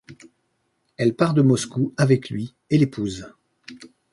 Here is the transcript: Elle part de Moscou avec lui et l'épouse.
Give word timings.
Elle 0.97 1.15
part 1.15 1.35
de 1.35 1.43
Moscou 1.43 1.93
avec 1.95 2.31
lui 2.31 2.55
et 2.71 2.79
l'épouse. 2.79 3.27